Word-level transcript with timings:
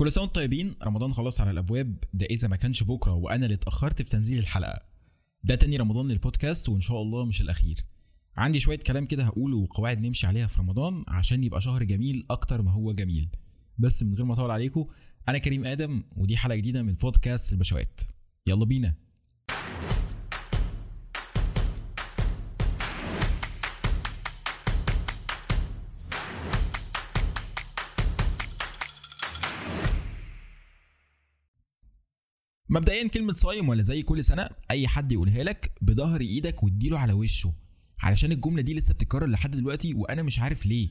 كل 0.00 0.12
سنة 0.12 0.22
وأنتم 0.22 0.40
طيبين. 0.40 0.74
رمضان 0.82 1.12
خلاص 1.12 1.40
على 1.40 1.50
الأبواب. 1.50 1.96
ده 2.14 2.26
إذا 2.26 2.48
ما 2.48 2.56
كانش 2.56 2.82
بكرة 2.82 3.14
وأنا 3.14 3.44
اللي 3.44 3.54
اتأخرت 3.54 4.02
في 4.02 4.08
تنزيل 4.08 4.38
الحلقة. 4.38 4.82
ده 5.44 5.54
تاني 5.54 5.76
رمضان 5.76 6.08
للبودكاست 6.08 6.68
وإن 6.68 6.80
شاء 6.80 7.02
الله 7.02 7.24
مش 7.24 7.40
الأخير. 7.40 7.84
عندي 8.36 8.60
شوية 8.60 8.78
كلام 8.78 9.06
كده 9.06 9.24
هقوله 9.24 9.56
وقواعد 9.56 10.00
نمشي 10.00 10.26
عليها 10.26 10.46
في 10.46 10.60
رمضان 10.60 11.04
عشان 11.08 11.44
يبقى 11.44 11.60
شهر 11.60 11.82
جميل 11.82 12.26
أكتر 12.30 12.62
ما 12.62 12.72
هو 12.72 12.92
جميل. 12.92 13.28
بس 13.78 14.02
من 14.02 14.14
غير 14.14 14.24
ما 14.24 14.34
أطول 14.34 14.50
عليكم 14.50 14.86
أنا 15.28 15.38
كريم 15.38 15.64
آدم 15.64 16.02
ودي 16.16 16.36
حلقة 16.36 16.56
جديدة 16.56 16.82
من 16.82 16.94
بودكاست 16.94 17.52
البشوات. 17.52 18.00
يلا 18.46 18.64
بينا. 18.64 18.94
مبدئيا 32.72 33.08
كلمة 33.08 33.34
صايم 33.34 33.68
ولا 33.68 33.82
زي 33.82 34.02
كل 34.02 34.24
سنة 34.24 34.48
أي 34.70 34.88
حد 34.88 35.12
يقولها 35.12 35.42
لك 35.44 35.72
بظهر 35.82 36.20
إيدك 36.20 36.62
واديله 36.62 36.98
على 36.98 37.12
وشه. 37.12 37.52
علشان 38.00 38.32
الجملة 38.32 38.62
دي 38.62 38.74
لسه 38.74 38.94
بتتكرر 38.94 39.26
لحد 39.26 39.50
دلوقتي 39.50 39.94
وأنا 39.94 40.22
مش 40.22 40.38
عارف 40.40 40.66
ليه. 40.66 40.88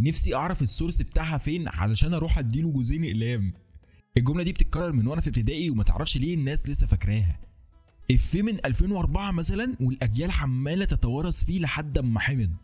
نفسي 0.00 0.34
أعرف 0.34 0.62
ال 0.62 0.68
source 0.68 1.02
بتاعها 1.02 1.38
فين 1.38 1.68
علشان 1.68 2.14
أروح 2.14 2.38
أديله 2.38 2.70
جوزين 2.72 3.04
أقلام 3.04 3.52
الجملة 4.16 4.42
دي 4.42 4.52
بتتكرر 4.52 4.92
من 4.92 5.06
وأنا 5.06 5.20
في 5.20 5.28
ابتدائي 5.28 5.70
وما 5.70 5.84
تعرفش 5.84 6.16
ليه 6.16 6.34
الناس 6.34 6.68
لسه 6.68 6.86
فاكراها. 6.86 7.40
إفيه 8.10 8.42
من 8.42 8.58
2004 8.64 9.30
مثلا 9.32 9.76
والأجيال 9.80 10.30
عمالة 10.30 10.84
تتوارث 10.84 11.44
فيه 11.44 11.60
لحد 11.60 11.98
أما 11.98 12.20
حمض. 12.20 12.56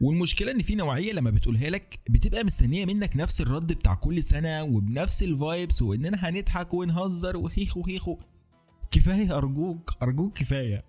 والمشكلة 0.00 0.50
إن 0.52 0.62
في 0.62 0.74
نوعية 0.74 1.12
لما 1.12 1.30
بتقولها 1.30 1.70
لك 1.70 1.98
بتبقى 2.10 2.44
مستنية 2.44 2.84
منك 2.84 3.16
نفس 3.16 3.40
الرد 3.40 3.72
بتاع 3.72 3.94
كل 3.94 4.22
سنة 4.22 4.62
وبنفس 4.62 5.22
ال 5.22 5.32
vibes 5.32 5.82
واننا 5.82 6.28
هنضحك 6.28 6.74
ونهزر 6.74 7.36
وخيخو 7.36 7.82
خيخو 7.82 8.16
كفاية 8.90 9.36
أرجوك 9.38 9.92
أرجوك 10.02 10.38
كفاية. 10.38 10.84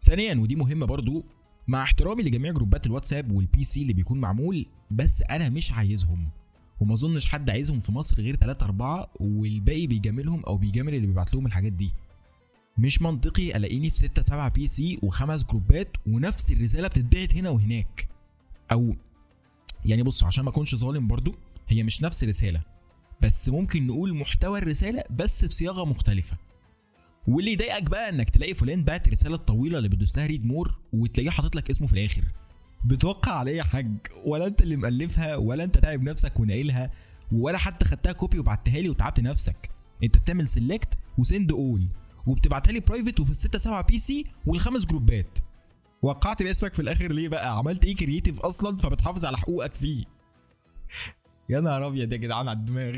ثانيا 0.00 0.34
ودي 0.34 0.56
مهمة 0.56 0.86
برضو 0.86 1.24
مع 1.68 1.82
احترامي 1.82 2.22
لجميع 2.22 2.52
جروبات 2.52 2.86
الواتساب 2.86 3.32
وال 3.32 3.64
BC 3.64 3.82
اللي 3.82 3.92
بيكون 3.92 4.20
معمول 4.20 4.66
بس 4.90 5.22
أنا 5.22 5.48
مش 5.48 5.72
عايزهم. 5.72 6.28
وما 6.80 6.94
أظنش 6.94 7.26
حد 7.26 7.50
عايزهم 7.50 7.78
في 7.80 7.92
مصر 7.92 8.22
غير 8.22 8.36
3 8.36 8.64
4 8.66 9.10
والباقي 9.20 9.86
بيجاملهم 9.86 10.44
أو 10.44 10.56
بيجامل 10.56 10.94
اللي 10.94 11.06
بيبعت 11.06 11.34
لهم 11.34 11.46
الحاجات 11.46 11.72
دي. 11.72 11.90
مش 12.80 13.02
منطقي 13.02 13.56
ألاقيني 13.56 13.90
في 13.90 13.96
6 13.96 14.22
7 14.22 14.48
BC 14.48 14.98
وخمس 15.02 15.44
جروبات 15.44 15.96
ونفس 16.06 16.52
الرسالة 16.52 16.88
بتتبعت 16.88 17.34
هنا 17.34 17.50
وهناك. 17.50 18.08
أو 18.72 18.96
يعني 19.84 20.02
بصوا 20.02 20.26
عشان 20.28 20.44
ما 20.44 20.50
أكونش 20.50 20.74
ظالم 20.74 21.06
برضو 21.06 21.34
هي 21.68 21.82
مش 21.82 22.02
نفس 22.02 22.22
الرسالة 22.24 22.60
بس 23.22 23.48
ممكن 23.48 23.86
نقول 23.86 24.14
محتوى 24.14 24.58
الرسالة 24.58 25.04
بس 25.10 25.44
بصياغه 25.44 25.84
مختلفة. 25.84 26.36
واللي 27.28 27.52
يضايقك 27.52 27.82
بقى 27.82 28.08
إنك 28.08 28.30
تلاقي 28.30 28.54
فلان 28.54 28.84
بعت 28.84 29.08
رسالة 29.08 29.36
طويلة 29.36 29.78
اللي 29.78 29.88
بتدوس 29.88 30.16
لها 30.16 30.26
read 30.26 30.46
more 30.46 30.78
وتلاقيه 30.92 31.30
حاطط 31.30 31.56
لك 31.56 31.70
اسمه 31.70 31.86
في 31.86 31.92
الآخر. 31.92 32.24
بتوقع 32.84 33.32
على 33.32 33.50
إيه 33.50 33.56
يا 33.56 33.62
حاج؟ 33.62 33.90
ولا 34.24 34.46
أنت 34.46 34.62
اللي 34.62 34.76
مألفها 34.76 35.36
ولا 35.36 35.64
أنت 35.64 35.78
تعب 35.78 36.02
نفسك 36.02 36.40
وناقلها 36.40 36.90
ولا 37.32 37.58
حتى 37.58 37.84
خدتها 37.84 38.12
copy 38.12 38.38
وبعتها 38.38 38.80
لي 38.80 38.88
وتعبت 38.88 39.20
نفسك. 39.20 39.70
أنت 40.04 40.18
بتعمل 40.18 40.48
select 40.48 40.98
و 41.18 41.25
send 41.25 41.52
all 41.52 41.86
وبتبعتها 42.26 42.72
لي 42.72 42.80
private 42.80 43.20
وفي 43.20 43.30
الستة 43.30 43.58
سبعة 43.58 43.82
BC 43.82 44.24
والخمس 44.46 44.86
جروبات. 44.86 45.38
وقعت 46.02 46.42
باسمك 46.42 46.74
في 46.74 46.82
الآخر 46.82 47.12
ليه 47.12 47.28
بقى؟ 47.28 47.58
عملت 47.58 47.84
إيه 47.84 47.96
creative 47.96 48.40
أصلا؟ 48.40 48.76
فبتحافظ 48.76 49.24
على 49.24 49.38
حقوقك 49.38 49.74
فيه. 49.74 50.04
يا 51.48 51.60
نهار 51.60 51.86
أبيض 51.86 52.12
يا 52.12 52.18
جدعان 52.18 52.48
على 52.48 52.58
الدماغ. 52.58 52.96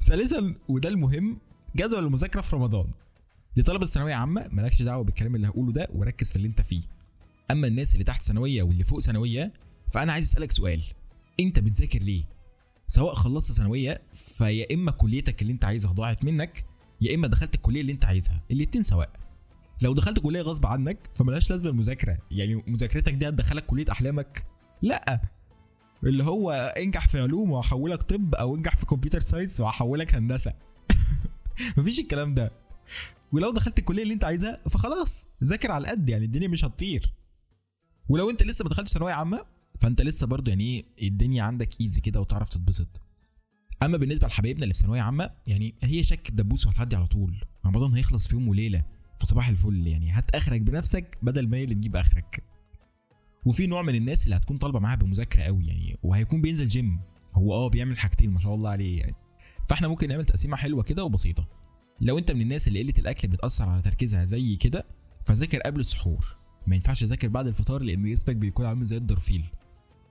ثالثا 0.00 0.54
وده 0.68 0.88
المهم 0.88 1.38
جدول 1.76 2.04
المذاكرة 2.04 2.40
في 2.40 2.56
رمضان. 2.56 2.86
لطلبة 3.56 3.86
ثانويه 3.86 4.14
عامة 4.14 4.48
مالكش 4.52 4.82
دعوة 4.82 5.04
بالكلام 5.04 5.34
اللي 5.36 5.48
هقوله 5.48 5.72
ده 5.72 5.88
وركز 5.94 6.30
في 6.30 6.36
اللي 6.36 6.48
انت 6.48 6.60
فيه. 6.60 6.82
أما 7.50 7.66
الناس 7.66 7.92
اللي 7.92 8.04
تحت 8.04 8.22
ثانوية 8.22 8.62
واللي 8.62 8.84
فوق 8.84 9.00
ثانوية 9.00 9.52
فأنا 9.92 10.12
عايز 10.12 10.24
أسألك 10.24 10.52
سؤال. 10.52 10.82
أنت 11.40 11.58
بتذاكر 11.58 11.98
ليه؟ 11.98 12.24
سواء 12.88 13.14
خلصت 13.14 13.52
ثانوية 13.52 14.02
فيا 14.12 14.74
إما 14.74 14.90
كليتك 14.90 15.42
اللي 15.42 15.52
أنت 15.52 15.64
عايزها 15.64 15.92
ضاعت 15.92 16.24
منك 16.24 16.64
يا 17.00 17.14
إما 17.14 17.28
دخلت 17.28 17.54
الكلية 17.54 17.80
اللي 17.80 17.92
أنت 17.92 18.04
عايزها 18.04 18.42
الاتنين 18.50 18.82
سواء. 18.82 19.10
لو 19.82 19.92
دخلت 19.92 20.18
كلية 20.18 20.42
غصب 20.42 20.66
عنك 20.66 21.10
فملهاش 21.14 21.50
لازمة 21.50 21.70
المذاكرة. 21.70 22.18
يعني 22.30 22.64
مذاكرتك 22.66 23.12
دي 23.12 23.28
هتدخلك 23.28 23.66
كلية 23.66 23.84
أحلامك؟ 23.90 24.46
لأ. 24.82 25.20
اللي 26.04 26.24
هو 26.24 26.50
انجح 26.52 27.08
في 27.08 27.20
علوم 27.20 27.50
وهحولك 27.50 28.02
طب 28.02 28.34
أو 28.34 28.56
انجح 28.56 28.76
في 28.76 28.86
computer 28.86 29.20
science 29.20 29.60
وهحولك 29.60 30.14
هندسة. 30.14 30.52
مفيش 31.78 32.00
الكلام 32.00 32.34
ده. 32.34 32.52
ولو 33.32 33.52
دخلت 33.52 33.78
الكلية 33.78 34.02
اللي 34.02 34.14
أنت 34.14 34.24
عايزها 34.24 34.60
فخلاص 34.70 35.26
ذاكر 35.44 35.70
على 35.70 35.82
القد 35.82 36.08
يعني 36.08 36.24
الدنيا 36.24 36.48
مش 36.48 36.64
هتطير. 36.64 37.12
ولو 38.08 38.30
أنت 38.30 38.42
لسه 38.42 38.62
ما 38.62 38.68
دخلتش 38.70 38.92
ثانوية 38.92 39.12
عامة 39.12 39.44
فأنت 39.80 40.02
لسه 40.02 40.26
برضه 40.26 40.50
يعني 40.50 40.84
إيه 40.98 41.08
الدنيا 41.08 41.42
عندك 41.42 41.80
easy 41.80 42.00
كده 42.00 42.20
وتعرف 42.20 42.48
تتبسط. 42.48 43.05
أما 43.82 43.96
بالنسبة 43.96 44.26
لحبايبنا 44.26 44.62
اللي 44.62 44.74
في 44.74 44.80
ثانوية 44.80 45.00
عامة 45.00 45.30
يعني 45.46 45.74
هي 45.82 46.02
شك 46.02 46.28
الدبوس 46.28 46.66
وهتعدي 46.66 46.96
على 46.96 47.06
طول. 47.06 47.44
رمضان 47.66 47.94
هيخلص 47.94 48.28
في 48.28 48.34
يوم 48.34 48.48
وليلة 48.48 48.84
فصباح 49.18 49.48
الفل 49.48 49.86
يعني. 49.86 50.10
هات 50.10 50.34
آخرك 50.34 50.60
بنفسك 50.60 51.18
بدل 51.22 51.48
ما 51.48 51.56
هي 51.56 51.64
اللي 51.64 51.74
تجيب 51.74 51.96
آخرك. 51.96 52.42
وفي 53.44 53.66
نوع 53.66 53.82
من 53.82 53.94
الناس 53.94 54.24
اللي 54.24 54.36
هتكون 54.36 54.58
طالبة 54.58 54.78
معاها 54.78 54.96
بمذاكرة 54.96 55.42
قوي 55.42 55.66
يعني 55.66 55.98
وهيكون 56.02 56.40
بينزل 56.42 56.68
جيم 56.68 57.00
هو 57.34 57.54
آه 57.54 57.68
بيعمل 57.68 57.98
حاجتين 57.98 58.30
ما 58.30 58.40
شاء 58.40 58.54
الله 58.54 58.70
عليه 58.70 58.98
يعني. 58.98 59.14
فإحنا 59.68 59.88
ممكن 59.88 60.08
نعمل 60.08 60.24
تقسيمة 60.24 60.56
حلوة 60.56 60.82
كده 60.82 61.04
وبسيطة. 61.04 61.48
لو 62.00 62.18
أنت 62.18 62.30
من 62.30 62.40
الناس 62.40 62.68
اللي 62.68 62.82
قلة 62.82 62.94
الأكل 62.98 63.28
بتأثر 63.28 63.68
على 63.68 63.82
تركيزها 63.82 64.24
زي 64.24 64.56
كده 64.56 64.84
فذاكر 65.24 65.58
قبل 65.60 65.80
السحور. 65.80 66.36
ما 66.66 66.74
ينفعش 66.74 67.00
تذاكر 67.00 67.28
بعد 67.28 67.46
الفطار 67.46 67.82
لأن 67.82 68.10
جسمك 68.10 68.36
بيكون 68.36 68.66
عامل 68.66 68.84
زي 68.84 68.96
الدرفيل 68.96 69.44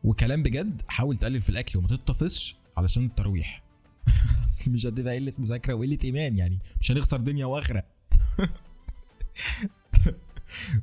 وكلام 0.04 0.44
بجد 0.44 0.82
حاول 0.88 1.18
تقلل 1.18 1.42
في 1.42 1.50
الأكل 1.50 1.80
وما 1.80 1.88
تتطفش 1.88 2.56
علشان 2.78 3.06
التراويح 3.06 3.64
أصل 4.50 4.72
مش 4.72 4.86
هتبقى 4.86 5.16
قلة 5.16 5.34
مذاكرة 5.38 5.74
وقلة 5.74 5.98
إيمان 6.04 6.38
يعني. 6.38 6.60
مش 6.80 6.92
هنخسر 6.92 7.18
دنيا 7.18 7.46
وآخرة. 7.46 7.84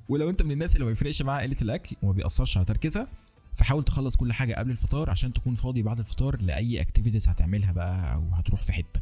ولو 0.09 0.31
أنت 0.31 0.43
من 0.43 0.51
الناس 0.51 0.75
اللي 0.75 0.85
ما 0.85 0.91
بيفرقش 0.91 1.23
معاها 1.23 1.43
قلة 1.43 1.57
الأكل 1.63 1.97
وما 2.03 2.13
بيأثرش 2.13 2.57
على 2.57 2.67
تركيزها 2.67 3.09
فحاول 3.55 3.85
تخلص 3.85 4.17
كل 4.17 4.33
حاجة 4.33 4.55
قبل 4.55 4.71
الفطار 4.71 5.11
عشان 5.11 5.33
تكون 5.33 5.55
فاضي 5.55 5.83
بعد 5.83 5.99
الفطار 5.99 6.43
لأي 6.43 6.81
اكتيفيتيز 6.81 7.29
هتعملها 7.29 7.73
بقى 7.73 8.15
أو 8.15 8.29
هتروح 8.29 8.61
في 8.61 8.73
حتة. 8.73 9.01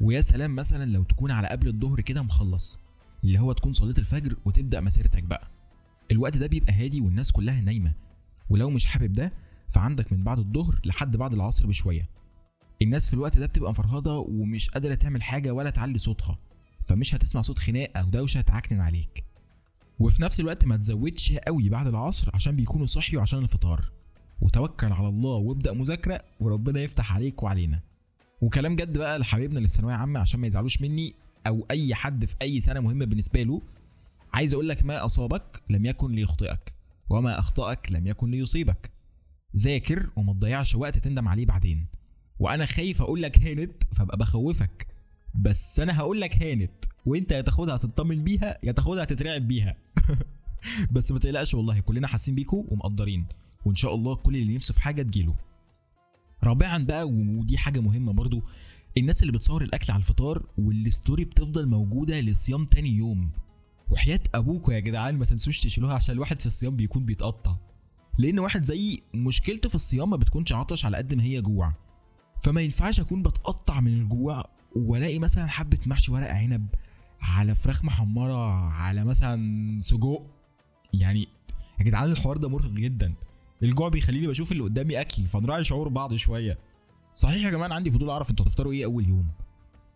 ويا 0.00 0.20
سلام 0.20 0.54
مثلا 0.54 0.84
لو 0.92 1.02
تكون 1.02 1.30
على 1.30 1.48
قبل 1.48 1.68
الظهر 1.68 2.00
كده 2.00 2.22
مخلص 2.22 2.80
اللي 3.24 3.38
هو 3.38 3.52
تكون 3.52 3.72
صليت 3.72 3.98
الفجر 3.98 4.36
وتبدأ 4.44 4.80
مسيرتك 4.80 5.22
بقى. 5.22 5.50
الوقت 6.10 6.36
ده 6.36 6.46
بيبقى 6.46 6.72
هادي 6.72 7.00
والناس 7.00 7.32
كلها 7.32 7.60
نايمة. 7.60 7.92
ولو 8.50 8.70
مش 8.70 8.86
حابب 8.86 9.12
ده 9.12 9.32
فعندك 9.68 10.12
من 10.12 10.24
بعد 10.24 10.38
الظهر 10.38 10.80
لحد 10.84 11.16
بعد 11.16 11.34
العصر 11.34 11.66
بشوية. 11.66 12.08
الناس 12.82 13.08
في 13.08 13.14
الوقت 13.14 13.38
ده 13.38 13.46
بتبقى 13.46 13.70
مفرهده 13.70 14.18
ومش 14.18 14.70
قادرة 14.70 14.94
تعمل 14.94 15.22
حاجة 15.22 15.50
ولا 15.54 15.70
تعلي 15.70 15.98
صوتها 15.98 16.38
فمش 16.80 17.14
هتسمع 17.14 17.42
صوت 17.42 17.58
خناق 17.58 17.90
أو 17.96 18.04
دوشة 18.08 18.40
تعكنن 18.40 18.80
عليك. 18.80 19.24
وفي 19.98 20.22
نفس 20.22 20.40
الوقت 20.40 20.64
ما 20.64 20.76
تزودش 20.76 21.32
قوي 21.32 21.68
بعد 21.68 21.86
العصر 21.86 22.30
عشان 22.34 22.56
بيكونوا 22.56 22.86
صحيوا 22.86 23.22
عشان 23.22 23.38
الفطار. 23.38 23.92
وتوكل 24.40 24.92
على 24.92 25.08
الله 25.08 25.34
وابدأ 25.34 25.72
مذاكرة 25.72 26.20
وربنا 26.40 26.80
يفتح 26.80 27.12
عليك 27.14 27.42
وعلينا. 27.42 27.80
وكلام 28.40 28.76
جد 28.76 28.98
بقى 28.98 29.18
لحبايبنا 29.18 29.56
اللي 29.58 29.68
في 29.68 29.74
ثانوية 29.74 29.94
عامة 29.94 30.20
عشان 30.20 30.40
ما 30.40 30.46
يزعلوش 30.46 30.80
مني 30.82 31.14
أو 31.46 31.66
أي 31.70 31.94
حد 31.94 32.24
في 32.24 32.36
أي 32.42 32.60
سنة 32.60 32.80
مهمة 32.80 33.04
بالنسبة 33.04 33.42
له 33.42 33.62
عايز 34.32 34.54
أقول 34.54 34.68
لك 34.68 34.84
ما 34.84 35.04
أصابك 35.04 35.62
لم 35.70 35.86
يكن 35.86 36.12
ليخطئك 36.12 36.74
وما 37.10 37.38
أخطأك 37.38 37.92
لم 37.92 38.06
يكن 38.06 38.30
ليصيبك. 38.30 38.90
ذاكر 39.58 40.10
وما 40.16 40.32
تضيعش 40.32 40.74
وقت 40.74 40.98
تندم 40.98 41.28
عليه 41.28 41.46
بعدين. 41.46 41.86
وأنا 42.38 42.66
خايف 42.66 43.02
أقول 43.02 43.22
لك 43.22 43.40
هانت 43.40 43.82
فأبقى 43.92 44.16
بخوفك. 44.16 44.86
بس 45.34 45.80
أنا 45.80 45.98
هقول 45.98 46.20
لك 46.20 46.42
هانت 46.42 46.84
وأنت 47.06 47.32
يا 47.32 47.40
تاخدها 47.40 47.76
تطمن 47.76 48.24
بيها 48.24 48.58
يا 48.64 48.72
تاخدها 48.72 49.04
تترعب 49.04 49.48
بيها. 49.48 49.76
بس 50.92 51.12
ما 51.12 51.18
تقلقش 51.18 51.54
والله 51.54 51.80
كلنا 51.80 52.06
حاسين 52.08 52.34
بيكوا 52.34 52.64
ومقدرين. 52.68 53.26
وإن 53.64 53.74
شاء 53.74 53.94
الله 53.94 54.14
كل 54.14 54.36
اللي 54.36 54.54
نفسه 54.54 54.74
في 54.74 54.80
حاجة 54.80 55.02
تجيله. 55.02 55.36
رابعا 56.44 56.84
بقى 56.84 57.08
ودي 57.08 57.58
حاجة 57.58 57.80
مهمة 57.80 58.12
برضو 58.12 58.42
الناس 58.98 59.22
اللي 59.22 59.32
بتصور 59.32 59.62
الأكل 59.62 59.92
على 59.92 60.00
الفطار 60.00 60.46
والستوري 60.58 61.24
بتفضل 61.24 61.68
موجودة 61.68 62.20
لصيام 62.20 62.64
تاني 62.64 62.90
يوم. 62.90 63.30
وحياة 63.90 64.20
أبوكوا 64.34 64.74
يا 64.74 64.78
جدعان 64.78 65.18
ما 65.18 65.24
تنسوش 65.24 65.60
تشيلوها 65.60 65.94
عشان 65.94 66.14
الواحد 66.14 66.40
في 66.40 66.46
الصيام 66.46 66.76
بيكون 66.76 67.04
بيتقطع. 67.04 67.56
لأن 68.18 68.38
واحد 68.38 68.62
زيي 68.62 69.02
مشكلته 69.14 69.68
في 69.68 69.74
الصيام 69.74 70.10
ما 70.10 70.16
بتكونش 70.16 70.52
عطش 70.52 70.84
على 70.84 70.96
قد 70.96 71.14
ما 71.14 71.22
هي 71.22 71.40
جوع. 71.40 71.72
فما 72.44 72.60
ينفعش 72.60 73.00
اكون 73.00 73.22
بتقطع 73.22 73.80
من 73.80 74.00
الجوع 74.00 74.44
والاقي 74.76 75.18
مثلا 75.18 75.46
حبة 75.46 75.78
محشي 75.86 76.12
ورق 76.12 76.30
عنب 76.30 76.66
على 77.20 77.54
فراخ 77.54 77.84
محمرة 77.84 78.50
على 78.70 79.04
مثلا 79.04 79.80
سجق. 79.80 80.22
يعني 80.94 81.28
يا 81.80 81.84
جدعان 81.84 82.10
الحوار 82.10 82.36
ده 82.36 82.48
مرهق 82.48 82.70
جدا. 82.70 83.14
الجوع 83.62 83.88
بيخليني 83.88 84.26
بشوف 84.26 84.52
اللي 84.52 84.62
قدامي 84.62 85.00
أكل 85.00 85.26
فنراعي 85.26 85.64
شعور 85.64 85.88
بعض 85.88 86.14
شوية. 86.14 86.58
صحيح 87.14 87.44
يا 87.44 87.50
جماعة 87.50 87.72
عندي 87.74 87.90
فضول 87.90 88.10
أعرف 88.10 88.30
أنتوا 88.30 88.46
هتفطروا 88.46 88.72
إيه 88.72 88.84
أول 88.84 89.08
يوم؟ 89.08 89.26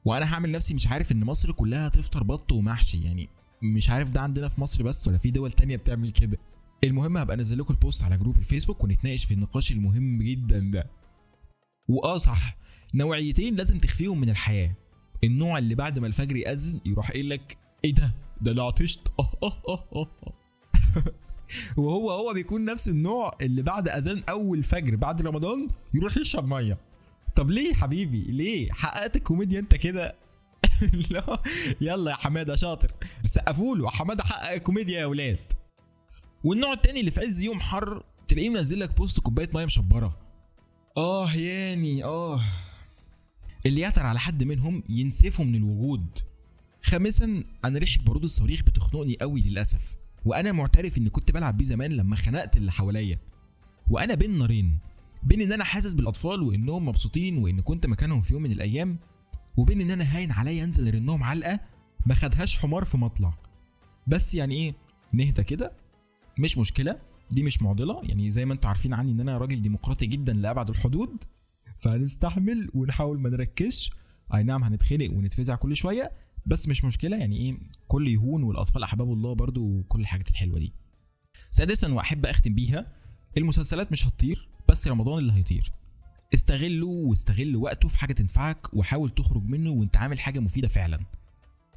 وأنا 0.04 0.34
هعمل 0.34 0.50
نفسي 0.52 0.74
مش 0.74 0.88
عارف 0.88 1.12
إن 1.12 1.24
مصر 1.24 1.52
كلها 1.52 1.88
تفطر 1.88 2.22
بط 2.22 2.52
ومحشي 2.52 3.02
يعني 3.02 3.28
مش 3.62 3.90
عارف 3.90 4.10
ده 4.10 4.20
عندنا 4.20 4.48
في 4.48 4.60
مصر 4.60 4.82
بس 4.82 5.08
ولا 5.08 5.18
في 5.18 5.30
دول 5.30 5.52
تانية 5.52 5.76
بتعمل 5.76 6.10
كده. 6.10 6.38
المهم 6.84 7.16
هبقى 7.16 7.36
انزل 7.36 7.58
لكم 7.58 7.74
ال 7.74 7.80
post 7.80 8.04
على 8.04 8.18
group 8.18 8.36
الفيسبوك 8.36 8.84
ونتناقش 8.84 9.24
في 9.24 9.34
النقاش 9.34 9.72
المهم 9.72 10.22
جدا 10.22 10.58
ده. 10.58 10.86
واه 11.88 12.18
صح 12.18 12.56
نوعيتين 12.94 13.56
لازم 13.56 13.78
تخفيهم 13.78 14.20
من 14.20 14.30
الحياة. 14.30 14.72
النوع 15.24 15.58
اللي 15.58 15.74
بعد 15.74 15.98
ما 15.98 16.06
الفجر 16.06 16.36
يأذن 16.36 16.80
يروح 16.86 17.10
قايل 17.10 17.28
لك 17.30 17.56
إيه 17.84 17.94
ده؟ 17.94 18.12
ده 18.40 18.52
أنا 18.52 18.62
عطشت. 18.62 19.00
آه 19.20 19.32
آه 19.42 19.62
آه 19.68 19.84
آه. 19.96 20.06
وهو 21.76 22.10
هو 22.10 22.32
بيكون 22.32 22.64
نفس 22.64 22.88
النوع 22.88 23.36
اللي 23.40 23.62
بعد 23.62 23.88
أذان 23.88 24.22
أول 24.28 24.62
فجر 24.62 24.96
بعد 24.96 25.22
رمضان 25.22 25.68
يروح 25.94 26.16
يشرب 26.16 26.48
مية. 26.48 26.78
طب 27.36 27.50
ليه 27.50 27.68
يا 27.68 27.74
حبيبي؟ 27.74 28.22
ليه؟ 28.22 28.72
حققت 28.72 29.16
الكوميديا 29.16 29.60
أنت 29.60 29.74
كده؟ 29.74 30.16
لا. 31.10 31.42
يلا 31.80 32.10
يا 32.10 32.16
حمادة 32.16 32.56
شاطر. 32.56 32.92
سقفوا 33.26 33.76
له 33.76 33.88
حمادة 33.90 34.24
حقق 34.24 34.52
الكوميديا 34.52 35.00
يا 35.00 35.06
ولاد. 35.06 35.38
والنوع 36.44 36.72
التاني 36.72 37.00
اللي 37.00 37.10
في 37.10 37.20
عز 37.20 37.40
يوم 37.40 37.60
حر 37.60 38.04
تلاقيه 38.28 38.48
منزل 38.50 38.80
لك 38.80 38.96
post 38.96 39.20
كوباية 39.20 39.50
مية 39.54 39.64
مشبرة. 39.64 40.18
آه 40.96 41.32
ياني 41.32 42.04
آه. 42.04 42.40
اللي 43.66 43.80
يعتر 43.80 44.06
على 44.06 44.20
حد 44.20 44.42
منهم 44.44 44.82
ينسفه 44.88 45.44
من 45.44 45.54
الوجود. 45.54 46.18
خامسا 46.82 47.44
أنا 47.64 47.78
ريحة 47.78 48.02
بارود 48.02 48.24
الصواريخ 48.24 48.62
بتخنقني 48.62 49.16
قوي 49.20 49.40
للأسف. 49.40 49.96
وأنا 50.24 50.52
معترف 50.52 50.98
إني 50.98 51.10
كنت 51.10 51.30
بلعب 51.30 51.56
بيه 51.56 51.64
زمان 51.64 51.92
لما 51.92 52.16
خنقت 52.16 52.56
اللي 52.56 52.72
حواليا. 52.72 53.18
وأنا 53.90 54.14
بين 54.14 54.38
نارين 54.38 54.78
بين 55.22 55.40
إن 55.40 55.52
أنا 55.52 55.64
حاسس 55.64 55.94
بالأطفال 55.94 56.42
وإنهم 56.42 56.88
مبسوطين 56.88 57.38
وإن 57.38 57.60
كنت 57.60 57.86
مكانهم 57.86 58.20
في 58.20 58.32
يوم 58.32 58.42
من 58.42 58.52
الأيام 58.52 58.98
وبين 59.56 59.80
إن 59.80 59.90
أنا 59.90 60.16
هاين 60.16 60.32
عليا 60.32 60.64
انزل 60.64 60.88
ارنهم 60.88 61.22
علقة 61.22 61.60
ما 62.06 62.14
خدهاش 62.14 62.56
حمار 62.56 62.84
في 62.84 62.96
مطلع. 62.98 63.34
بس 64.06 64.34
يعني 64.34 64.54
إيه 64.54 64.74
نهدى 65.12 65.44
كده. 65.44 65.79
مش 66.40 66.58
مشكلة 66.58 66.98
دي 67.30 67.42
مش 67.42 67.62
معضلة. 67.62 68.00
يعني 68.02 68.30
زي 68.30 68.44
ما 68.44 68.54
أنتوا 68.54 68.68
عارفين 68.68 68.94
عني 68.94 69.12
إن 69.12 69.20
أنا 69.20 69.38
راجل 69.38 69.62
ديمقراطي 69.62 70.06
جدا 70.06 70.32
لأبعد 70.32 70.70
الحدود 70.70 71.24
فهنستحمل 71.76 72.70
ونحاول 72.74 73.20
ما 73.20 73.30
نركزش. 73.30 73.90
أي 74.34 74.42
نعم 74.42 74.64
هنتخنق 74.64 75.10
ونتفزع 75.10 75.54
كل 75.54 75.76
شوية 75.76 76.12
بس 76.46 76.68
مش 76.68 76.84
مشكلة. 76.84 77.16
يعني 77.16 77.36
إيه 77.36 77.58
كل 77.88 78.08
يهون 78.08 78.42
والأطفال 78.42 78.82
أحباب 78.82 79.12
الله 79.12 79.34
برضو 79.34 79.78
وكل 79.78 80.00
الحاجات 80.00 80.30
الحلوة 80.30 80.58
دي. 80.58 80.72
سادسا 81.50 81.92
وأحب 81.92 82.26
أختم 82.26 82.54
بيها 82.54 82.92
المسلسلات 83.38 83.92
مش 83.92 84.06
هتطير 84.06 84.48
بس 84.68 84.88
رمضان 84.88 85.18
اللي 85.18 85.32
هيطير. 85.32 85.72
استغله 86.34 86.86
واستغل 86.86 87.56
وقته 87.56 87.88
في 87.88 87.98
حاجة 87.98 88.12
تنفعك 88.12 88.74
وحاول 88.74 89.10
تخرج 89.10 89.42
منه 89.44 89.70
وانت 89.70 89.96
عامل 89.96 90.20
حاجة 90.20 90.40
مفيدة 90.40 90.68
فعلا. 90.68 91.00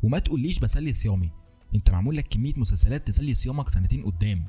وما 0.04 0.20
تقوليش 0.20 0.60
بسلي 0.60 0.94
صيامي. 0.94 1.30
انت 1.76 1.90
معمول 1.90 2.18
لك 2.18 2.28
كمية 2.28 2.54
مسلسلات 2.58 3.08
تسلي 3.08 3.34
صيامك 3.34 3.70
سنتين 3.70 4.04
قدام. 4.04 4.44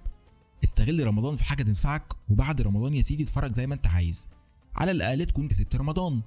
استغل 0.65 1.07
رمضان 1.07 1.37
في 1.37 1.45
حاجة 1.45 1.63
تنفعك 1.63 2.13
وبعد 2.29 2.61
رمضان 2.61 2.95
يا 2.95 3.03
سيدي 3.03 3.23
اتفرج 3.23 3.55
زي 3.55 3.67
ما 3.67 3.75
انت 3.75 3.87
عايز. 3.87 4.29
على 4.77 4.91
الأقل 4.91 5.27
تكون 5.27 5.49
كسبت 5.49 5.77
رمضان. 5.77 6.21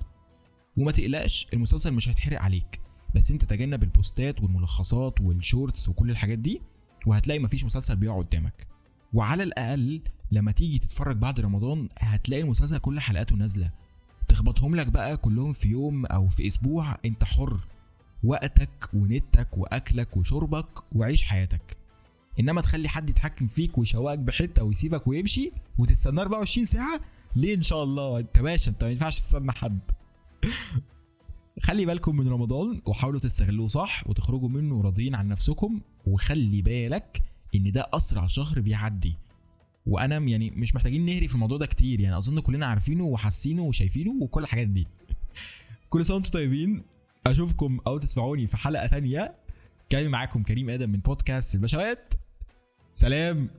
وما 0.77 0.91
تقلقش 0.91 1.47
المسلسل 1.53 1.91
مش 1.91 2.09
هيتحرق 2.09 2.41
عليك. 2.41 2.79
بس 3.15 3.31
انت 3.31 3.45
تجنب 3.45 3.83
البوستات 3.83 4.41
والملخصات 4.41 5.21
والشورتس 5.21 5.89
وكل 5.89 6.11
الحاجات 6.11 6.39
دي 6.39 6.61
وهتلاقي 7.05 7.39
مفيش 7.39 7.65
مسلسل 7.65 7.95
بيقع 7.95 8.17
قدامك. 8.17 8.67
وعلى 9.13 9.43
الأقل 9.43 10.01
لما 10.31 10.51
تيجي 10.51 10.79
تتفرج 10.79 11.17
بعد 11.17 11.39
رمضان 11.39 11.89
هتلاقي 11.97 12.43
المسلسل 12.43 12.77
كل 12.77 12.99
حلقاته 12.99 13.35
نازلة. 13.35 13.71
تخبطهم 14.27 14.75
لك 14.75 14.87
بقى 14.87 15.17
كلهم 15.17 15.53
في 15.53 15.67
يوم 15.67 16.05
أو 16.05 16.27
في 16.27 16.47
أسبوع 16.47 16.97
انت 17.05 17.23
حر. 17.23 17.59
وقتك 18.23 18.89
ونتك 18.93 19.57
وأكلك 19.57 20.17
وشربك 20.17 20.95
وعيش 20.95 21.23
حياتك. 21.23 21.77
إنما 22.39 22.61
تخلي 22.61 22.89
حد 22.89 23.09
يتحكم 23.09 23.47
فيك 23.47 23.77
ويشوقك 23.77 24.19
بحتة 24.19 24.63
ويسيبك 24.63 25.07
ويمشي 25.07 25.51
وتستناه 25.77 26.21
24 26.21 26.65
ساعة 26.65 26.99
ليه 27.35 27.55
إن 27.55 27.61
شاء 27.61 27.83
الله؟ 27.83 28.19
أنت 28.19 28.39
باشا 28.39 28.71
أنت 28.71 28.83
ما 28.83 28.89
ينفعش 28.89 29.19
تستنى 29.19 29.51
حد. 29.51 29.79
خلي 31.63 31.85
بالكم 31.85 32.17
من 32.17 32.27
رمضان 32.27 32.81
وحاولوا 32.85 33.19
تستغلوه 33.19 33.67
صح 33.67 34.07
وتخرجوا 34.07 34.49
منه 34.49 34.81
راضيين 34.81 35.15
عن 35.15 35.27
نفسكم 35.27 35.81
وخلي 36.07 36.61
بالك 36.61 37.21
إن 37.55 37.71
ده 37.71 37.89
أسرع 37.93 38.27
شهر 38.27 38.61
بيعدي. 38.61 39.15
وأنا 39.85 40.17
يعني 40.17 40.51
مش 40.51 40.75
محتاجين 40.75 41.05
نهري 41.05 41.27
في 41.27 41.35
الموضوع 41.35 41.57
ده 41.57 41.65
كتير 41.65 41.99
يعني 41.99 42.17
أظن 42.17 42.39
كلنا 42.39 42.65
عارفينه 42.65 43.03
وحاسينه 43.03 43.61
وشايفينه 43.61 44.11
وكل 44.21 44.43
الحاجات 44.43 44.67
دي. 44.67 44.87
كل 45.89 46.05
سنة 46.05 46.15
وأنتم 46.15 46.31
طيبين. 46.31 46.83
أشوفكم 47.31 47.79
أو 47.87 47.97
تسمعوني 47.97 48.47
في 48.47 48.57
حلقة 48.57 48.87
تانية. 48.87 49.35
كان 49.89 50.09
معاكم 50.09 50.43
كريم 50.43 50.69
آدم 50.69 50.89
من 50.89 50.99
بودكاست 50.99 51.55
البشوات 51.55 52.13
سلام. 52.93 53.49